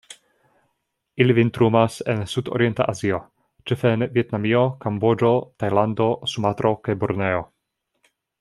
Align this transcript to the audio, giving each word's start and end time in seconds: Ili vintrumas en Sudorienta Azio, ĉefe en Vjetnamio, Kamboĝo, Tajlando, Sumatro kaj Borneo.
Ili 1.23 1.33
vintrumas 1.39 1.97
en 2.13 2.23
Sudorienta 2.31 2.87
Azio, 2.93 3.19
ĉefe 3.71 3.93
en 3.97 4.07
Vjetnamio, 4.17 4.65
Kamboĝo, 4.87 5.33
Tajlando, 5.65 6.09
Sumatro 6.35 6.77
kaj 6.89 7.01
Borneo. 7.05 7.47